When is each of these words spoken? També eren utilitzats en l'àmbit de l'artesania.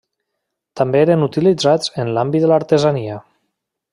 També 0.79 1.01
eren 1.07 1.25
utilitzats 1.25 1.93
en 2.05 2.11
l'àmbit 2.17 2.47
de 2.47 2.51
l'artesania. 2.53 3.21